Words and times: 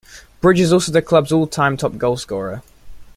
Bridge 0.41 0.59
is 0.59 0.73
also 0.73 0.91
the 0.91 1.03
club's 1.03 1.31
all-time 1.31 1.77
top 1.77 1.91
goalscorer. 1.91 2.63